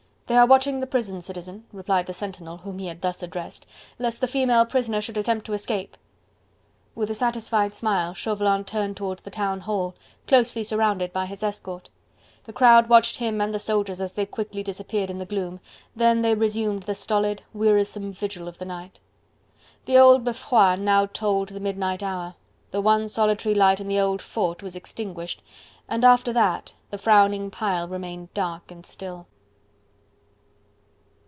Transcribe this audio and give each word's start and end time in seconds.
"They 0.27 0.37
are 0.37 0.47
watching 0.47 0.79
the 0.79 0.87
prison, 0.87 1.21
Citizen," 1.21 1.65
replied 1.73 2.05
the 2.05 2.13
sentinel, 2.13 2.55
whom 2.59 2.79
he 2.79 2.87
had 2.87 3.01
thus 3.01 3.21
addressed, 3.21 3.65
"lest 3.99 4.21
the 4.21 4.27
female 4.27 4.65
prisoner 4.65 5.01
should 5.01 5.17
attempt 5.17 5.45
to 5.47 5.51
escape." 5.53 5.97
With 6.95 7.09
a 7.09 7.13
satisfied 7.13 7.73
smile, 7.73 8.13
Chauvelin 8.13 8.63
turned 8.63 8.95
toward 8.95 9.19
the 9.19 9.29
Town 9.29 9.59
Hall, 9.59 9.93
closely 10.27 10.63
surrounded 10.63 11.11
by 11.11 11.25
his 11.25 11.43
escort. 11.43 11.89
The 12.45 12.53
crowd 12.53 12.87
watched 12.87 13.17
him 13.17 13.41
and 13.41 13.53
the 13.53 13.59
soldiers 13.59 13.99
as 13.99 14.13
they 14.13 14.25
quickly 14.25 14.63
disappeared 14.63 15.09
in 15.09 15.17
the 15.17 15.25
gloom, 15.25 15.59
then 15.97 16.21
they 16.21 16.33
resumed 16.33 16.83
the 16.83 16.95
stolid, 16.95 17.43
wearisome 17.53 18.13
vigil 18.13 18.47
of 18.47 18.57
the 18.57 18.63
night. 18.63 19.01
The 19.83 19.97
old 19.97 20.23
Beffroi 20.23 20.77
now 20.77 21.07
tolled 21.07 21.49
the 21.49 21.59
midnight 21.59 22.01
hour, 22.01 22.35
the 22.69 22.79
one 22.79 23.09
solitary 23.09 23.53
light 23.53 23.81
in 23.81 23.89
the 23.89 23.99
old 23.99 24.21
Fort 24.21 24.63
was 24.63 24.77
extinguished, 24.77 25.43
and 25.89 26.05
after 26.05 26.31
that 26.31 26.73
the 26.89 26.97
frowning 26.97 27.51
pile 27.51 27.89
remained 27.89 28.33
dark 28.33 28.71
and 28.71 28.85
still. 28.85 29.25